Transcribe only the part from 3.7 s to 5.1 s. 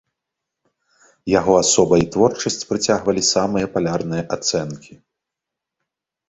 палярныя ацэнкі.